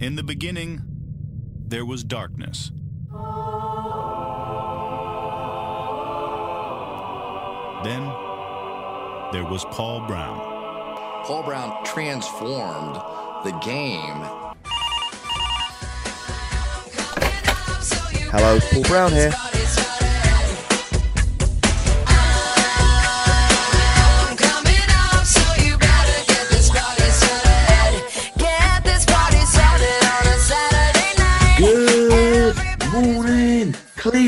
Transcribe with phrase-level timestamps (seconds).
[0.00, 0.82] In the beginning,
[1.68, 2.72] there was darkness.
[7.84, 8.02] Then,
[9.32, 10.38] there was Paul Brown.
[11.24, 12.96] Paul Brown transformed
[13.44, 14.20] the game.
[18.32, 19.53] Hello, Paul Brown here.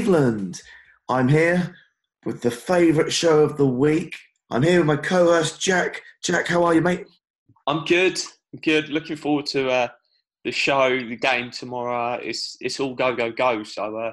[0.06, 0.62] Cleveland.
[1.08, 1.74] I'm here
[2.24, 4.16] with the favourite show of the week.
[4.52, 6.00] I'm here with my co-host Jack.
[6.22, 7.06] Jack, how are you, mate?
[7.66, 8.16] I'm good.
[8.52, 8.88] I'm good.
[8.88, 9.88] Looking forward to uh,
[10.44, 12.20] the show, the game tomorrow.
[12.22, 13.64] It's it's all go go go.
[13.64, 14.12] So uh,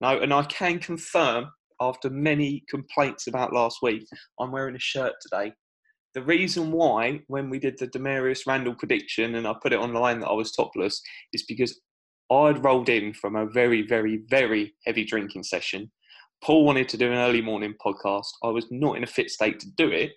[0.00, 4.08] no, and I can confirm after many complaints about last week,
[4.40, 5.52] I'm wearing a shirt today.
[6.14, 10.18] The reason why, when we did the Damarious Randall prediction and I put it online
[10.18, 11.00] that I was topless,
[11.32, 11.80] is because
[12.30, 15.90] I'd rolled in from a very, very, very heavy drinking session.
[16.42, 18.28] Paul wanted to do an early morning podcast.
[18.42, 20.12] I was not in a fit state to do it.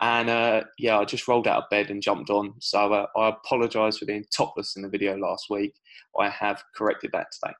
[0.00, 2.54] And uh, yeah, I just rolled out of bed and jumped on.
[2.60, 5.74] So uh, I apologise for being topless in the video last week.
[6.18, 7.54] I have corrected that today.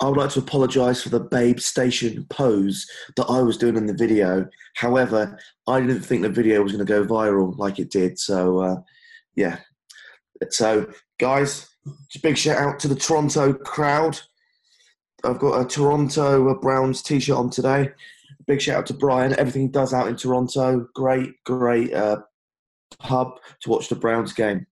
[0.00, 3.86] I would like to apologise for the Babe Station pose that I was doing in
[3.86, 4.46] the video.
[4.76, 8.18] However, I didn't think the video was going to go viral like it did.
[8.18, 8.76] So, uh,
[9.34, 9.58] yeah.
[10.50, 11.68] So, guys,
[12.22, 14.18] big shout out to the Toronto crowd.
[15.24, 17.90] I've got a Toronto Browns t shirt on today.
[18.46, 19.38] Big shout out to Brian.
[19.38, 20.88] Everything he does out in Toronto.
[20.94, 22.18] Great, great uh,
[22.98, 24.66] pub to watch the Browns game.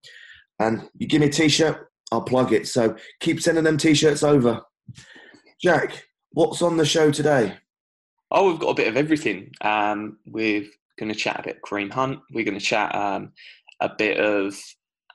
[0.59, 2.67] And you give me a t shirt, I'll plug it.
[2.67, 4.63] So keep sending them t shirts over.
[5.63, 7.57] Jack, what's on the show today?
[8.31, 9.53] Oh, we've got a bit of everything.
[9.61, 10.65] Um, we're
[10.99, 12.21] going to chat a bit Kareem Hunt.
[12.33, 13.33] We're going to chat um,
[13.81, 14.57] a bit of.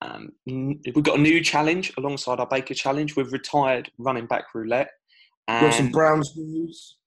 [0.01, 3.15] Um, we've got a new challenge alongside our Baker challenge.
[3.15, 4.89] We've retired running back roulette.
[5.47, 6.97] Got some Browns news.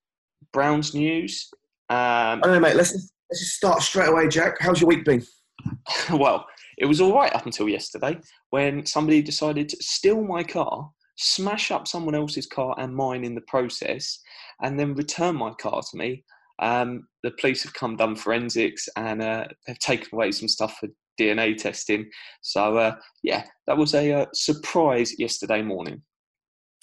[0.53, 1.51] Browns news.
[1.91, 2.77] Um, I know, mate.
[2.77, 4.57] Let's let's just start straight away, Jack.
[4.61, 5.25] How's your week been?
[6.13, 6.47] well,
[6.79, 8.19] it was all right up until yesterday
[8.51, 13.35] when somebody decided to steal my car, smash up someone else's car and mine in
[13.35, 14.21] the process,
[14.63, 16.25] and then return my car to me.
[16.61, 20.89] Um, the police have come done forensics and uh, they've taken away some stuff for
[21.19, 22.09] DNA testing.
[22.43, 26.03] So uh, yeah, that was a uh, surprise yesterday morning.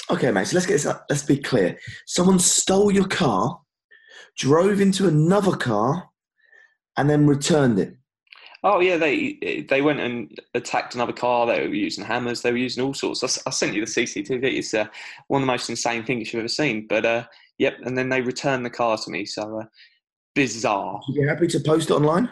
[0.09, 0.47] Okay, mate.
[0.47, 0.85] So let's get this.
[0.85, 1.05] Up.
[1.09, 1.77] Let's be clear.
[2.05, 3.59] Someone stole your car,
[4.37, 6.09] drove into another car,
[6.97, 7.95] and then returned it.
[8.63, 11.45] Oh yeah, they they went and attacked another car.
[11.45, 12.41] They were using hammers.
[12.41, 13.23] They were using all sorts.
[13.45, 14.43] I sent you the CCTV.
[14.43, 14.87] It's uh,
[15.27, 16.87] one of the most insane things you've ever seen.
[16.87, 17.25] But uh,
[17.57, 19.25] yep, and then they returned the car to me.
[19.25, 19.65] So uh,
[20.33, 20.99] bizarre.
[21.09, 22.29] You happy to post it online?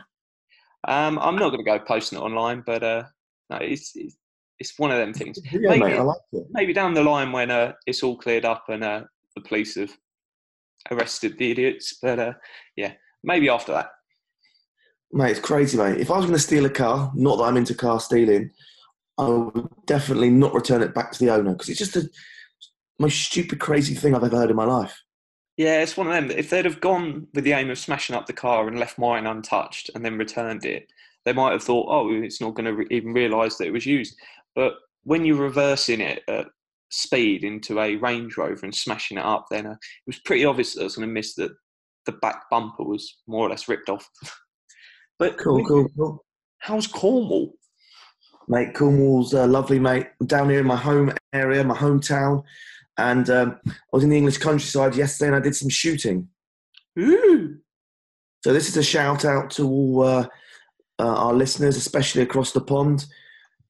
[0.88, 3.04] Um, I'm not going to go posting it online, but uh,
[3.50, 4.18] no, it's, it's
[4.60, 5.40] it's one of them things.
[5.52, 5.98] Yeah, Maybe- mate.
[5.98, 6.48] I like it.
[6.52, 9.04] Maybe down the line when uh, it's all cleared up and uh,
[9.36, 9.92] the police have
[10.92, 11.98] arrested the idiots.
[12.02, 12.34] But uh,
[12.76, 13.90] yeah, maybe after that.
[15.12, 16.00] Mate, it's crazy, mate.
[16.00, 18.52] If I was going to steal a car, not that I'm into car stealing,
[19.18, 22.10] I would definitely not return it back to the owner because it's just the
[23.00, 25.00] most stupid, crazy thing I've ever heard in my life.
[25.58, 26.32] Yeah, it's one of them.
[26.32, 29.28] If they'd have gone with the aim of smashing up the car and left mine
[29.28, 30.88] untouched and then returned it,
[31.26, 33.86] they might have thought, oh, it's not going to re- even realise that it was
[33.86, 34.16] used.
[34.56, 36.48] But when you're reversing it at
[36.90, 40.74] speed into a Range Rover and smashing it up, then uh, it was pretty obvious
[40.74, 41.52] that I was going to miss that
[42.06, 44.10] the back bumper was more or less ripped off.
[45.20, 46.26] but Cool, cool, cool.
[46.60, 47.54] how's Cornwall?
[48.48, 50.08] Mate, Cornwall's uh, lovely, mate.
[50.26, 52.44] Down here in my home area, my hometown.
[52.98, 56.30] And um, I was in the English countryside yesterday and I did some shooting.
[57.00, 57.58] Ooh.
[58.44, 60.28] So this is a shout out to all uh,
[61.00, 63.06] uh, our listeners, especially across the pond.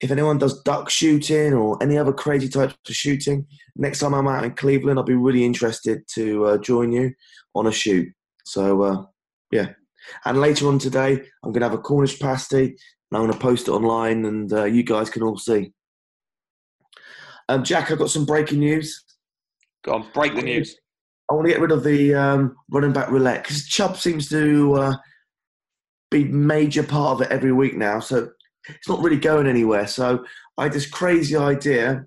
[0.00, 3.46] If anyone does duck shooting or any other crazy types of shooting,
[3.76, 7.14] next time I'm out in Cleveland, I'll be really interested to uh, join you
[7.54, 8.08] on a shoot.
[8.44, 9.04] So uh,
[9.50, 9.70] yeah,
[10.24, 12.76] and later on today, I'm going to have a Cornish pasty, and
[13.12, 15.72] I'm going to post it online, and uh, you guys can all see.
[17.48, 19.03] Um, Jack, I've got some breaking news.
[19.84, 20.76] Go on, break the news.
[21.30, 24.74] I want to get rid of the um, running back roulette because Chubb seems to
[24.74, 24.96] uh,
[26.10, 28.00] be major part of it every week now.
[28.00, 28.30] So
[28.68, 29.86] it's not really going anywhere.
[29.86, 30.24] So
[30.58, 32.06] I had this crazy idea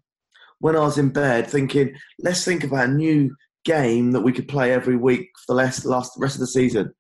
[0.60, 4.48] when I was in bed, thinking, let's think about a new game that we could
[4.48, 6.92] play every week for the last, last rest of the season.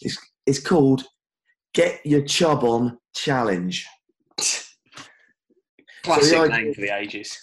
[0.00, 1.04] It's it's called
[1.74, 3.86] Get Your Chubb On Challenge.
[6.02, 7.36] Classic I- name for the ages.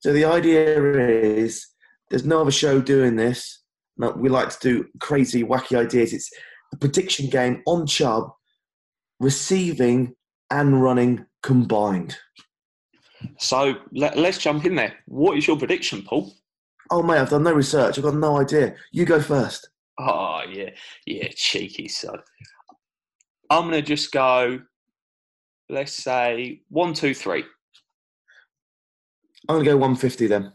[0.00, 1.66] So the idea is
[2.10, 3.62] there's no other show doing this.
[3.96, 6.12] No, we like to do crazy, wacky ideas.
[6.12, 6.30] It's
[6.72, 8.30] a prediction game on Chubb,
[9.20, 10.14] receiving
[10.50, 12.16] and running combined.
[13.38, 14.94] So let, us jump in there.
[15.06, 16.32] What is your prediction, Paul?
[16.90, 17.98] Oh mate, I've done no research.
[17.98, 18.74] I've got no idea.
[18.92, 19.68] You go first.
[19.98, 20.70] Oh yeah,
[21.06, 22.20] yeah, cheeky son.
[23.50, 24.60] I'm gonna just go.
[25.68, 27.44] Let's say one, two, three.
[29.48, 30.52] I'm gonna go 150 then.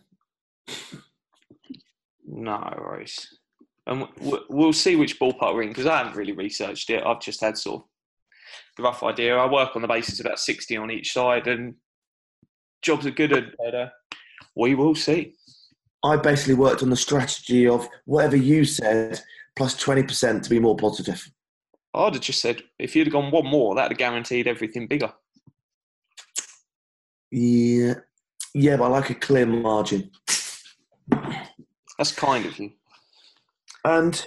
[2.36, 3.38] No worries.
[3.86, 4.08] And
[4.50, 7.06] we'll see which ballpark we're in because I haven't really researched it.
[7.06, 7.88] I've just had sort of
[8.78, 9.38] the rough idea.
[9.38, 11.76] I work on the basis of about 60 on each side, and
[12.82, 13.92] jobs are good and better.
[14.56, 15.36] We will see.
[16.04, 19.22] I basically worked on the strategy of whatever you said
[19.56, 21.30] plus 20% to be more positive.
[21.94, 25.14] I'd have just said if you'd have gone one more, that'd have guaranteed everything bigger.
[27.32, 27.96] Yeah,
[28.54, 30.12] yeah, but I like a clear margin.
[31.98, 32.72] That's kind of you.
[33.86, 34.26] And,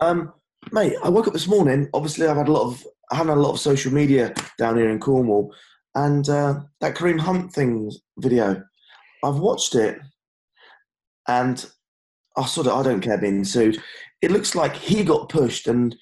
[0.00, 0.32] um,
[0.72, 1.88] mate, I woke up this morning.
[1.94, 4.78] Obviously, I've had a lot of I haven't had a lot of social media down
[4.78, 5.54] here in Cornwall,
[5.94, 8.62] and uh, that Kareem Hunt thing video,
[9.22, 10.00] I've watched it,
[11.28, 11.64] and
[12.36, 13.82] I sort of I don't care being sued.
[14.22, 15.94] It looks like he got pushed and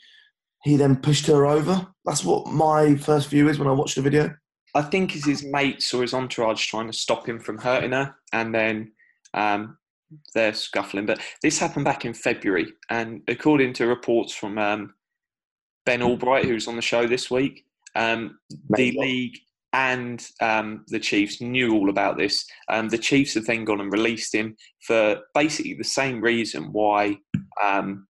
[0.62, 1.86] he then pushed her over.
[2.04, 4.34] That's what my first view is when I watched the video.
[4.74, 8.14] I think it's his mates or his entourage trying to stop him from hurting her,
[8.32, 8.92] and then
[9.34, 9.78] um,
[10.34, 11.06] they're scuffling.
[11.06, 14.94] But this happened back in February, and according to reports from um,
[15.86, 17.64] Ben Albright, who's on the show this week,
[17.94, 18.38] um,
[18.70, 19.36] the league
[19.72, 22.44] and um, the Chiefs knew all about this.
[22.68, 27.18] Um, the Chiefs have then gone and released him for basically the same reason why
[27.62, 28.06] um,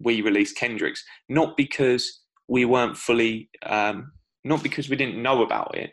[0.00, 4.12] we released Kendricks, not because we weren't fully, um,
[4.44, 5.90] not because we didn't know about it.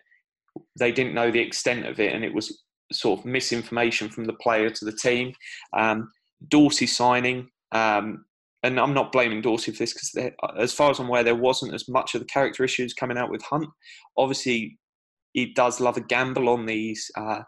[0.78, 4.34] They didn't know the extent of it, and it was sort of misinformation from the
[4.34, 5.34] player to the team.
[5.78, 6.12] Um,
[6.48, 8.26] Dorsey signing, um,
[8.64, 11.74] and I'm not blaming Dorsey for this because, as far as I'm aware, there wasn't
[11.74, 13.68] as much of the character issues coming out with Hunt.
[14.18, 14.78] Obviously,
[15.34, 17.42] he does love a gamble on these, uh,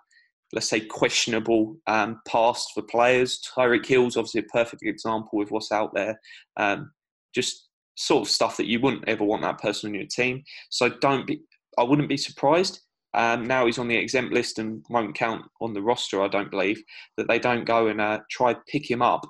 [0.53, 3.41] let's say, questionable um, past for players.
[3.55, 6.19] Tyreek Hill's obviously a perfect example with what's out there.
[6.57, 6.91] Um,
[7.33, 10.43] just sort of stuff that you wouldn't ever want that person on your team.
[10.69, 11.41] So don't be.
[11.77, 12.79] I wouldn't be surprised
[13.15, 16.51] um, now he's on the exempt list and won't count on the roster, I don't
[16.51, 16.81] believe,
[17.17, 19.25] that they don't go and uh, try pick him up.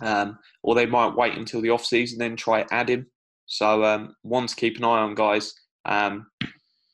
[0.00, 3.06] Um, or they might wait until the off season then try add him.
[3.46, 6.26] So um, one to keep an eye on, guys, um,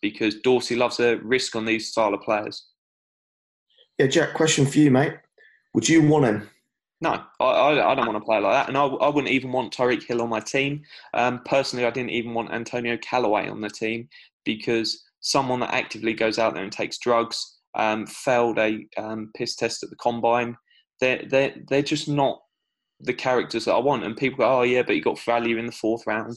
[0.02, 2.66] because Dorsey loves a risk on these style of players.
[3.98, 4.34] Yeah, Jack.
[4.34, 5.14] Question for you, mate.
[5.74, 6.50] Would you want him?
[7.00, 9.52] No, I, I, I, don't want to play like that, and I, I wouldn't even
[9.52, 10.82] want Tyreek Hill on my team.
[11.14, 14.08] Um, personally, I didn't even want Antonio Callaway on the team
[14.44, 19.56] because someone that actively goes out there and takes drugs, um, failed a um, piss
[19.56, 20.56] test at the combine.
[21.00, 22.40] They're, they're, they're just not
[23.00, 24.04] the characters that I want.
[24.04, 26.36] And people go, oh, yeah, but you got value in the fourth round.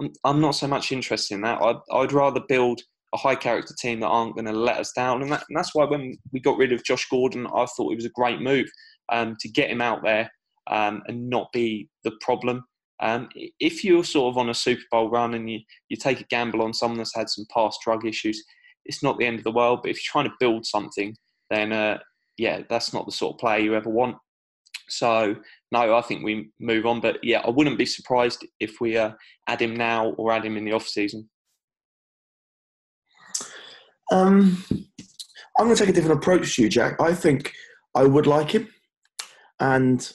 [0.00, 1.60] I'm, I'm not so much interested in that.
[1.62, 2.80] I'd, I'd rather build
[3.14, 5.22] a high character team that aren't going to let us down.
[5.22, 7.96] And, that, and, that's why when we got rid of Josh Gordon, I thought it
[7.96, 8.66] was a great move
[9.10, 10.30] um, to get him out there
[10.70, 12.64] um, and not be the problem.
[13.02, 13.28] Um,
[13.60, 16.62] if you're sort of on a Super Bowl run and you, you take a gamble
[16.62, 18.42] on someone that's had some past drug issues,
[18.84, 19.80] it's not the end of the world.
[19.82, 21.14] But if you're trying to build something,
[21.50, 21.98] then uh,
[22.38, 24.16] yeah, that's not the sort of player you ever want.
[24.88, 25.36] So
[25.72, 27.00] no, I think we move on.
[27.00, 29.12] But yeah, I wouldn't be surprised if we uh,
[29.48, 31.28] add him now or add him in the off season.
[34.12, 34.62] Um,
[35.58, 37.00] I'm going to take a different approach to you, Jack.
[37.00, 37.52] I think
[37.94, 38.68] I would like him,
[39.58, 40.12] and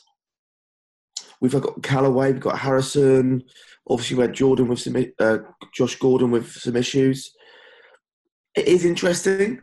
[1.41, 3.43] We've got Callaway, we've got Harrison.
[3.89, 5.39] Obviously, we had Jordan with some, uh,
[5.73, 7.33] Josh Gordon with some issues.
[8.55, 9.61] It is interesting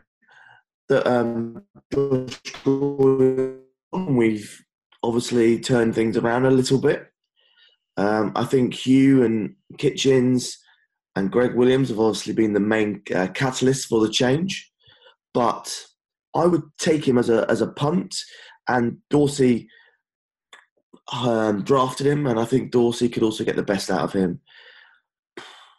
[0.89, 3.61] that um, Josh Gordon,
[3.93, 4.61] we've
[5.03, 7.07] obviously turned things around a little bit.
[7.95, 10.57] Um, I think Hugh and Kitchens
[11.15, 14.71] and Gregg Williams have obviously been the main uh, catalyst for the change.
[15.33, 15.85] But
[16.35, 18.15] I would take him as a as a punt,
[18.67, 19.69] and Dorsey
[21.11, 24.39] um, drafted him, and I think Dorsey could also get the best out of him.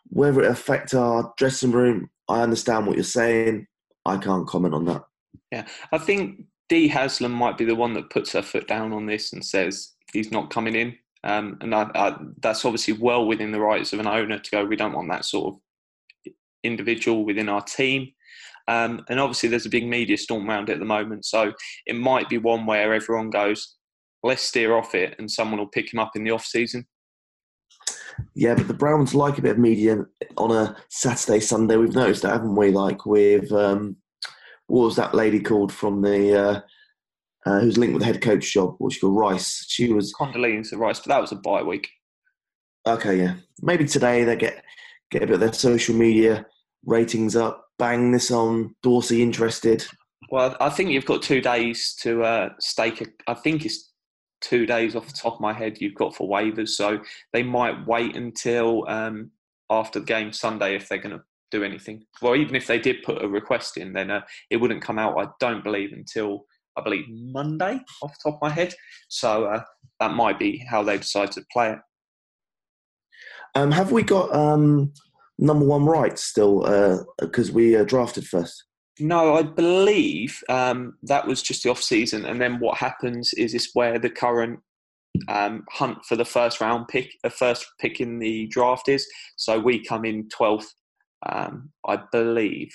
[0.09, 3.67] Whether it affect our dressing room, I understand what you're saying.
[4.05, 5.05] I can't comment on that.
[5.53, 9.07] Yeah, I think Dee Haslam might be the one that puts her foot down on
[9.07, 10.97] this and says he's not coming in.
[11.23, 14.65] Um, and I, I, that's obviously well within the rights of an owner to go.
[14.65, 16.33] We don't want that sort of
[16.65, 18.13] individual within our team.
[18.69, 21.53] Um, and obviously, there's a big media storm around it at the moment, so
[21.87, 23.77] it might be one where everyone goes,
[24.23, 26.87] let's steer off it and someone will pick him up in the off season.
[28.35, 30.05] Yeah, but the Browns like a bit of media
[30.37, 31.77] on a Saturday, Sunday.
[31.77, 32.71] We've noticed that, haven't we?
[32.71, 33.97] Like with um,
[34.67, 36.61] what was that lady called from the uh,
[37.47, 38.75] uh, who's linked with the head coach job?
[38.79, 39.17] What's she called?
[39.17, 39.65] Rice.
[39.69, 41.89] She was Condoleezza Rice, but that was a bye week.
[42.87, 43.35] Okay, yeah.
[43.63, 44.65] Maybe today they get
[45.11, 46.47] get a bit of their social media
[46.85, 48.75] ratings up, bang this on?
[48.83, 49.85] Dorsey interested?
[50.31, 53.01] Well, I think you've got two days to uh, stake.
[53.01, 53.90] A, I think it's
[54.41, 57.01] two days off the top of my head you've got for waivers, so
[57.33, 59.31] they might wait until um,
[59.69, 62.05] after the game Sunday if they're going to do anything.
[62.23, 65.19] Well, even if they did put a request in, then uh, it wouldn't come out.
[65.19, 68.75] I don't believe until I believe Monday off the top of my head.
[69.09, 69.63] So uh,
[69.99, 71.79] that might be how they decide to play it.
[73.57, 74.93] Um, have we got um,
[75.39, 77.07] number one rights still?
[77.19, 78.65] Because we uh, drafted first.
[79.01, 83.55] No, I believe um, that was just the off season, and then what happens is
[83.55, 84.61] it's where the current
[85.29, 89.07] um, hunt for the first round pick, the first pick in the draft is.
[89.37, 90.75] So we come in twelfth,
[91.29, 92.71] um, I believe,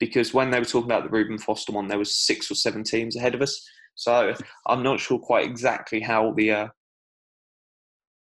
[0.00, 2.82] because when they were talking about the Reuben Foster one, there was six or seven
[2.82, 3.60] teams ahead of us.
[3.94, 4.34] So
[4.66, 6.68] I'm not sure quite exactly how the uh,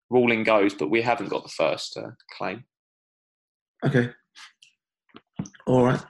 [0.10, 2.64] ruling goes, but we haven't got the first uh, claim.
[3.86, 4.12] Okay.
[5.68, 6.02] All right.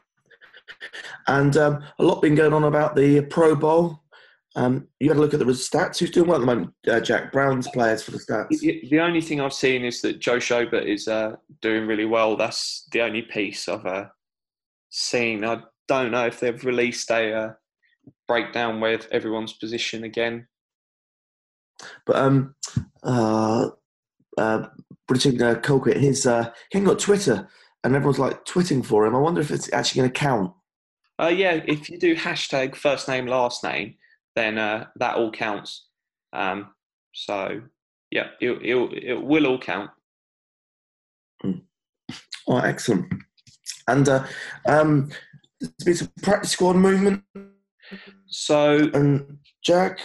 [1.27, 4.01] And um, a lot been going on about the Pro Bowl.
[4.55, 5.99] Um, you had a look at the stats.
[5.99, 7.31] Who's doing well at the moment, uh, Jack?
[7.31, 8.59] Brown's players for the stats.
[8.59, 12.35] The only thing I've seen is that Joe Schobert is uh, doing really well.
[12.35, 14.05] That's the only piece I've uh,
[14.89, 15.45] seen.
[15.45, 17.53] I don't know if they've released a uh,
[18.27, 20.47] breakdown with everyone's position again.
[22.05, 22.55] But um,
[23.03, 23.69] uh,
[24.37, 24.67] uh, uh,
[25.09, 27.47] Colquitt, his uh, he ain't got Twitter,
[27.83, 29.15] and everyone's like twitting for him.
[29.15, 30.53] I wonder if it's actually going to count.
[31.21, 33.95] Uh, yeah, if you do hashtag first name last name,
[34.35, 35.87] then uh, that all counts.
[36.33, 36.71] Um,
[37.13, 37.61] so
[38.09, 39.91] yeah, it, it, it will all count.
[41.43, 41.61] Mm.
[42.47, 43.13] Oh, excellent.
[43.87, 44.25] And uh,
[44.65, 45.11] um,
[45.59, 47.23] there's been some practice squad movement.
[48.27, 49.99] So and Jack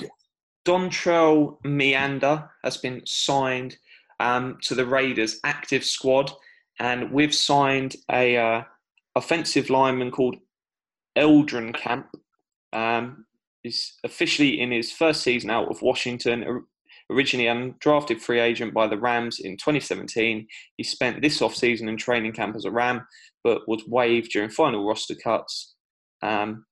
[0.66, 3.76] Dontrell Meander has been signed
[4.20, 6.32] um, to the Raiders active squad,
[6.78, 8.62] and we've signed a uh,
[9.14, 10.36] offensive lineman called
[11.16, 12.08] Eldrin Camp.
[12.72, 13.26] Um,
[13.66, 16.64] is officially in his first season out of Washington.
[17.10, 20.46] Originally undrafted free agent by the Rams in 2017,
[20.76, 23.06] he spent this offseason in training camp as a Ram,
[23.44, 25.74] but was waived during final roster cuts.
[26.22, 26.64] Um,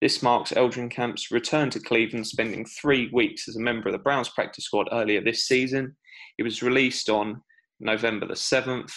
[0.00, 3.98] this marks Eldrin Camp's return to Cleveland, spending three weeks as a member of the
[3.98, 5.96] Browns practice squad earlier this season.
[6.36, 7.40] He was released on
[7.80, 8.92] November the 7th.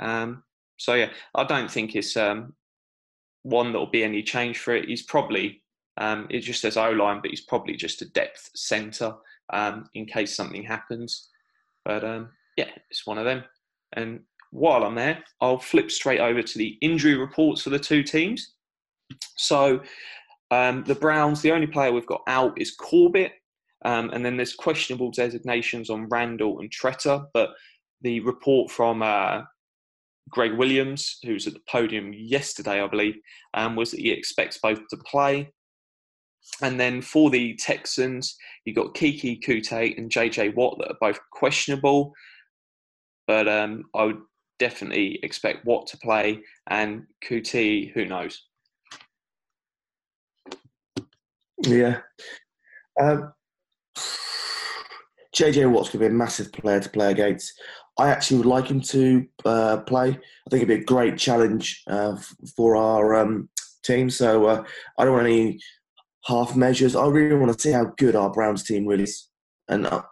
[0.00, 0.42] Um,
[0.78, 2.54] so, yeah, I don't think it's um,
[3.42, 4.88] one that will be any change for it.
[4.88, 5.62] He's probably,
[5.96, 9.14] um, it just says O line, but he's probably just a depth centre
[9.52, 11.28] um, in case something happens.
[11.84, 13.44] But um, yeah, it's one of them.
[13.94, 14.20] And
[14.50, 18.54] while I'm there, I'll flip straight over to the injury reports for the two teams.
[19.36, 19.82] So,
[20.50, 23.32] um, the Browns, the only player we've got out is Corbett.
[23.84, 27.26] Um, and then there's questionable designations on Randall and Tretter.
[27.32, 27.50] But
[28.02, 29.42] the report from uh,
[30.30, 33.16] Gregg Williams, who's at the podium yesterday, I believe,
[33.54, 35.52] um, was that he expects both to play.
[36.60, 41.18] And then for the Texans, you've got Keke Coutee and JJ Watt that are both
[41.30, 42.12] questionable.
[43.26, 44.20] But um, I would
[44.58, 48.42] definitely expect Watt to play, and Coutee, who knows?
[51.58, 52.00] Yeah.
[53.00, 53.32] Um,
[55.34, 57.52] JJ Watt's going to be a massive player to play against.
[57.98, 60.08] I actually would like him to uh, play.
[60.08, 62.16] I think it'd be a great challenge uh,
[62.56, 63.48] for our um,
[63.82, 64.08] team.
[64.08, 64.64] So uh,
[64.98, 65.60] I don't want any
[66.24, 66.96] half measures.
[66.96, 69.28] I really want to see how good our Browns team really is.
[69.68, 70.02] And uh,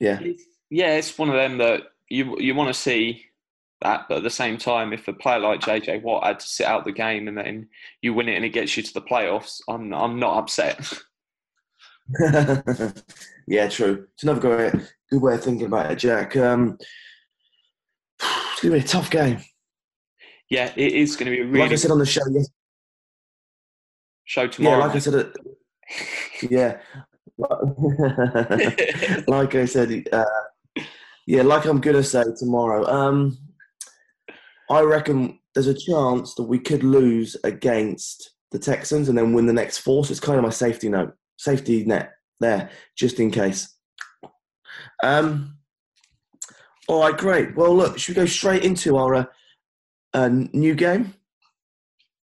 [0.00, 0.20] yeah,
[0.70, 3.24] yeah, it's one of them that you you want to see
[3.80, 6.66] that, but at the same time, if a player like JJ Watt had to sit
[6.66, 7.68] out the game and then
[8.02, 10.92] you win it and it gets you to the playoffs, I'm I'm not upset.
[13.46, 14.06] yeah, true.
[14.14, 14.40] It's another
[15.14, 16.36] good way, of thinking about it, Jack.
[16.36, 16.78] Um,
[18.20, 19.38] it's going to be a tough game.
[20.50, 21.60] Yeah, it is going to be a really.
[21.60, 22.48] Like I said on the show, yes.
[24.24, 24.78] Show tomorrow.
[24.78, 25.32] Yeah, like I said,
[26.50, 26.78] yeah.
[29.26, 30.24] like I said, uh,
[31.26, 32.86] yeah, like I'm going to say tomorrow.
[32.86, 33.38] Um,
[34.70, 39.46] I reckon there's a chance that we could lose against the Texans and then win
[39.46, 40.04] the next four.
[40.04, 43.73] So it's kind of my safety note, safety net there, just in case.
[45.04, 45.58] Um,
[46.88, 47.54] all right, great.
[47.54, 49.24] Well, look, should we go straight into our uh,
[50.14, 51.12] uh, new game?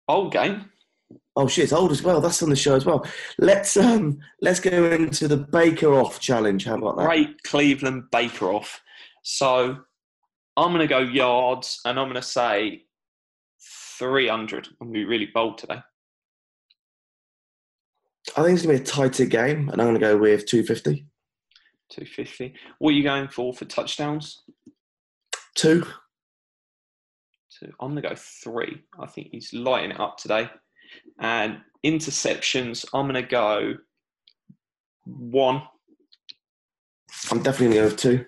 [0.07, 0.65] Old game.
[1.35, 2.21] Oh shit, it's old as well.
[2.21, 3.05] That's on the show as well.
[3.37, 6.65] Let's um let's go into the Baker Off challenge.
[6.65, 7.05] How about that?
[7.05, 8.81] Great Cleveland Baker Off.
[9.23, 9.77] So
[10.57, 12.83] I'm going to go yards, and I'm going to say
[13.99, 14.67] 300.
[14.67, 15.81] I'm going to be really bold today.
[18.35, 20.45] I think it's going to be a tighter game, and I'm going to go with
[20.45, 21.05] 250.
[21.91, 22.53] 250.
[22.79, 24.43] What are you going for for touchdowns?
[25.55, 25.85] Two.
[27.59, 27.71] two.
[27.79, 28.81] I'm going to go three.
[28.99, 30.49] I think he's lighting it up today.
[31.19, 33.75] And interceptions, I'm going to go
[35.05, 35.63] one.
[37.29, 38.25] I'm definitely going to go two.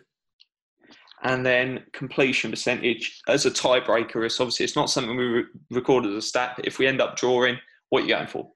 [1.24, 6.06] And then completion percentage as a tiebreaker is obviously it's not something we re- record
[6.06, 6.54] as a stat.
[6.58, 7.58] But if we end up drawing,
[7.90, 8.52] what are you going for?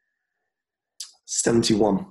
[1.26, 2.08] 71.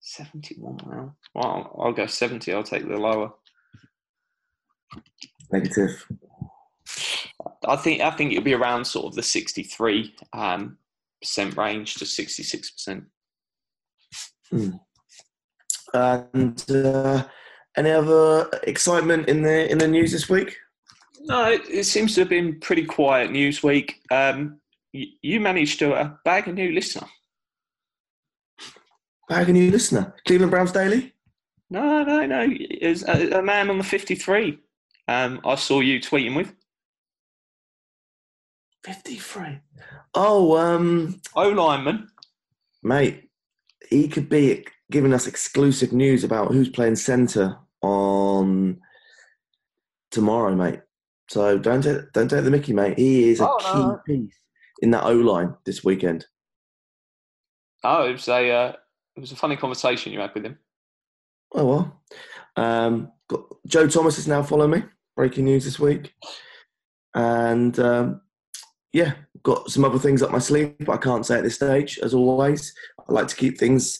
[0.00, 1.14] 71 now.
[1.34, 2.52] Well, I'll go 70.
[2.52, 3.32] I'll take the lower.
[5.52, 6.06] Negative.
[7.66, 10.78] I think I think it'll be around sort of the 63 um,
[11.20, 13.04] percent range to 66 percent.
[15.94, 17.24] And uh,
[17.76, 20.56] any other excitement in the in the news this week?
[21.22, 24.00] No, it, it seems to have been pretty quiet news week.
[24.10, 24.60] Um,
[24.92, 27.06] you, you managed to uh, bag a new listener.
[29.28, 30.14] Bag a new listener.
[30.26, 31.12] Cleveland Browns Daily.
[31.70, 32.46] No, no, no.
[32.50, 34.58] It's a, a man on the 53.
[35.06, 36.54] Um, I saw you tweeting with.
[38.84, 39.60] 53.
[40.14, 42.08] Oh, um, O lineman.
[42.82, 43.28] mate,
[43.90, 48.80] he could be giving us exclusive news about who's playing centre on
[50.10, 50.80] tomorrow, mate.
[51.28, 52.96] So don't take, don't take the Mickey, mate.
[52.98, 54.00] He is a Oh, key no.
[54.06, 54.34] piece
[54.80, 56.24] in that O line this weekend.
[57.84, 58.72] Oh, it was a uh,
[59.16, 60.58] it was a funny conversation you had with him.
[61.54, 62.02] Oh well.
[62.56, 64.82] Um, got, Joe Thomas is now following me.
[65.16, 66.14] Breaking news this week,
[67.14, 68.20] and um,
[68.92, 71.98] yeah, got some other things up my sleeve, but I can't say at this stage.
[71.98, 73.98] As always, I like to keep things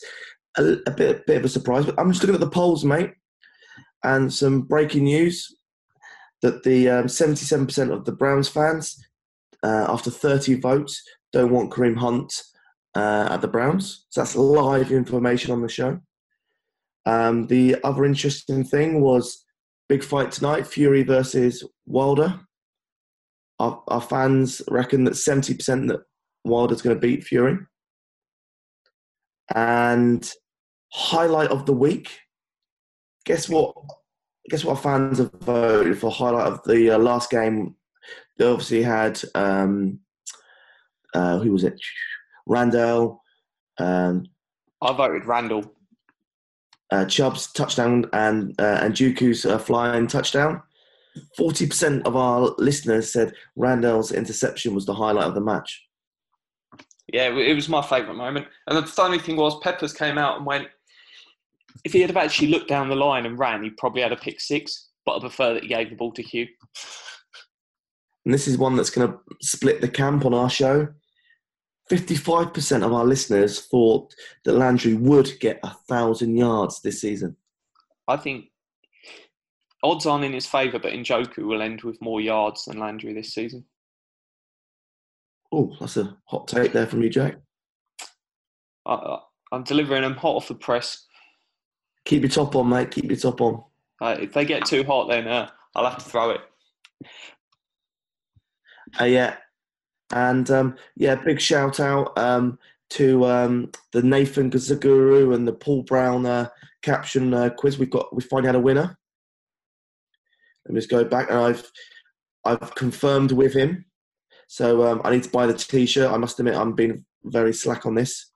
[0.57, 1.85] a, a bit, bit of a surprise.
[1.85, 3.11] But I'm just looking at the polls, mate,
[4.03, 5.55] and some breaking news
[6.41, 8.97] that the um, 77% of the Browns fans,
[9.63, 11.03] uh, after 30 votes,
[11.33, 12.33] don't want Kareem Hunt
[12.95, 14.05] uh, at the Browns.
[14.09, 15.99] So that's live information on the show.
[17.05, 19.45] Um, the other interesting thing was
[19.87, 22.39] big fight tonight: Fury versus Wilder.
[23.59, 26.01] Our, our fans reckon that seventy percent that
[26.43, 27.57] Wilder's going to beat Fury.
[29.53, 30.31] And
[30.91, 32.19] highlight of the week.
[33.25, 33.75] Guess what?
[34.49, 34.77] Guess what?
[34.77, 37.75] Our fans have voted for highlight of the uh, last game.
[38.37, 39.99] They obviously had um,
[41.13, 41.79] uh, who was it?
[42.47, 43.21] Randall,
[43.77, 44.25] um,
[44.81, 45.71] I voted Randall.
[46.91, 50.61] Uh, Chubb's touchdown and uh, and Njoku's uh, flying touchdown.
[51.37, 55.85] Forty percent of our listeners said Randall's interception was the highlight of the match.
[57.11, 58.47] Yeah, it was my favourite moment.
[58.67, 60.67] And the funny thing was, Peppers came out and went,
[61.83, 64.15] if he had have actually looked down the line and ran, he probably had a
[64.17, 66.47] pick six, but I prefer that he gave the ball to Hugh.
[68.25, 70.87] And this is one that's going to split the camp on our show.
[71.89, 74.13] Fifty-five percent of our listeners thought
[74.45, 77.35] that Landry would get a thousand yards this season.
[78.07, 78.51] I think
[79.81, 83.33] odds aren't in his favour, but Njoku will end with more yards than Landry this
[83.33, 83.65] season.
[85.51, 87.37] Oh, that's a hot take there from you, Jack.
[88.85, 89.17] I,
[89.51, 91.07] I'm delivering them hot off the press.
[92.05, 92.91] Keep your top on, mate.
[92.91, 93.63] Keep your top on.
[93.99, 96.41] Uh, if they get too hot, then uh, I'll have to throw it.
[98.99, 99.37] Uh, yeah,
[100.13, 102.57] and um, yeah, big shout out um,
[102.91, 106.49] to um, the Nathan Gazaguru and the Paul Brown uh,
[106.81, 107.77] caption uh, quiz.
[107.77, 108.97] We've got we finally had a winner.
[110.65, 111.71] Let me just go back, and I've
[112.45, 113.85] I've confirmed with him.
[114.47, 116.11] So um, I need to buy the T-shirt.
[116.11, 118.31] I must admit, I'm being very slack on this.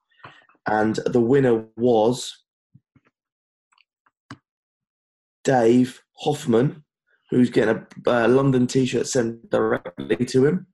[0.67, 2.43] And the winner was
[5.43, 6.83] Dave Hoffman,
[7.31, 10.67] who's getting a uh, London T-shirt sent directly to him.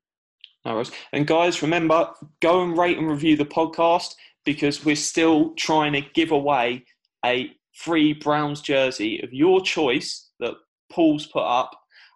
[0.65, 0.91] No worries.
[1.13, 6.01] And guys, remember, go and rate and review the podcast because we're still trying to
[6.13, 6.85] give away
[7.25, 10.55] a free Browns jersey of your choice that
[10.91, 11.71] Paul's put up.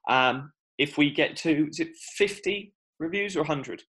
[0.09, 3.83] Um, if we get to, is it 50 reviews or 100?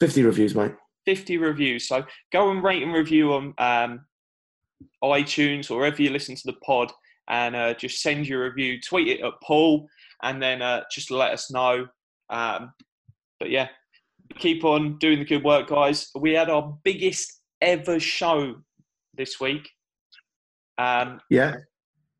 [0.00, 0.72] 50 reviews, mate.
[1.04, 1.86] 50 reviews.
[1.86, 4.00] So go and rate and review on um,
[5.02, 6.92] iTunes or wherever you listen to the pod
[7.28, 9.88] and uh, just send your review, tweet it at Paul,
[10.22, 11.86] and then uh, just let us know.
[12.30, 12.72] Um,
[13.38, 13.68] but yeah,
[14.38, 16.10] keep on doing the good work, guys.
[16.18, 18.56] We had our biggest ever show
[19.14, 19.68] this week.
[20.78, 21.54] Um, Yeah.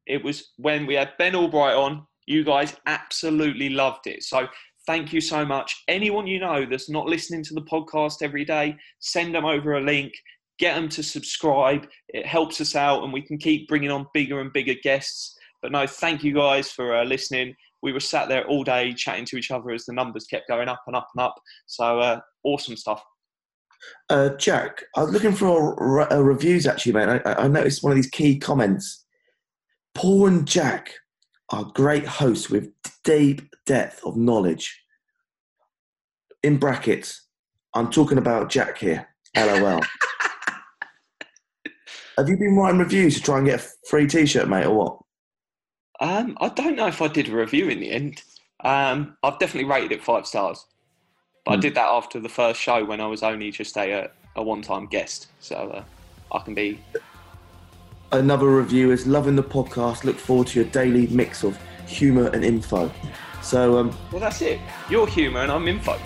[0.07, 2.07] it was when we had Ben Albright on.
[2.26, 4.22] You guys absolutely loved it.
[4.22, 4.48] So
[4.87, 5.83] thank you so much.
[5.88, 9.81] Anyone you know that's not listening to the podcast every day, send them over a
[9.81, 10.12] link.
[10.59, 11.87] Get them to subscribe.
[12.09, 15.37] It helps us out, and we can keep bringing on bigger and bigger guests.
[15.61, 17.55] But no, thank you guys for uh, listening.
[17.82, 20.68] We were sat there all day chatting to each other as the numbers kept going
[20.68, 21.34] up and up and up.
[21.66, 23.02] So uh, awesome stuff.
[24.08, 27.20] Uh, Jack, I was looking for uh, reviews actually, mate.
[27.24, 29.04] I, I noticed one of these key comments.
[29.94, 30.92] Paul and Jack
[31.50, 32.70] are great hosts with
[33.04, 34.82] deep depth of knowledge.
[36.42, 37.26] in brackets.
[37.74, 39.08] I'm talking about Jack here.
[39.36, 39.80] LOL.
[42.16, 44.98] Have you been writing reviews to try and get a free T-shirt, mate, or what?
[46.00, 48.22] Um, I don't know if I did a review in the end.
[48.64, 50.64] Um, I've definitely rated it five stars,
[51.44, 51.61] but I Hmm.
[51.61, 55.28] did that after the first show when I was only just a a one-time guest,
[55.40, 56.78] so uh, I can be.
[58.12, 60.04] Another review is loving the podcast.
[60.04, 62.90] Look forward to your daily mix of humour and info.
[63.42, 64.61] So, um, Well, that's it.
[64.90, 65.98] You're humour and I'm info.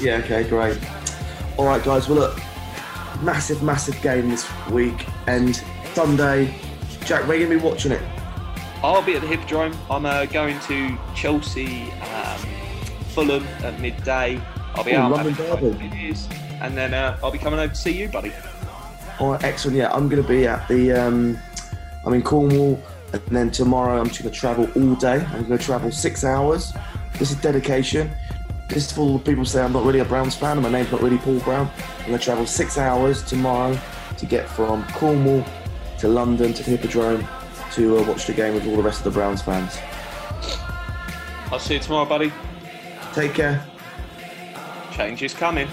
[0.00, 0.76] yeah, okay, great.
[1.56, 2.08] All right, guys.
[2.08, 2.40] Well, look,
[3.22, 5.54] massive, massive game this week and
[5.94, 6.52] Sunday.
[7.04, 8.02] Jack, where are you gonna be watching it?
[8.82, 9.76] I'll be at the Hippodrome.
[9.90, 12.38] I'm uh, going to Chelsea, um,
[13.08, 14.40] Fulham at midday.
[14.74, 16.14] I'll be Ooh, out London derby.
[16.60, 18.32] and then uh, I'll be coming over to see you, buddy.
[19.18, 19.76] All right, excellent.
[19.76, 20.92] Yeah, I'm going to be at the.
[20.92, 21.38] Um,
[22.06, 22.80] I'm in Cornwall,
[23.12, 25.24] and then tomorrow I'm just going to travel all day.
[25.24, 26.72] I'm going to travel six hours.
[27.18, 28.12] This is dedication.
[28.68, 30.70] This is for all the people say I'm not really a Browns fan and my
[30.70, 31.70] name's not really Paul Brown.
[32.00, 33.76] I'm going to travel six hours tomorrow
[34.18, 35.42] to get from Cornwall
[35.98, 37.26] to London to the Hippodrome
[37.72, 39.78] to uh, watch the game with all the rest of the Browns fans.
[41.50, 42.32] I'll see you tomorrow, buddy.
[43.14, 43.64] Take care.
[44.92, 45.68] Change is coming.